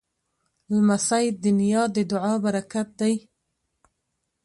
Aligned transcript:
لمسی 0.71 1.25
د 1.41 1.43
نیا 1.59 1.83
د 1.95 1.97
دعا 2.11 2.33
پرکت 2.45 2.87
دی. 2.99 3.13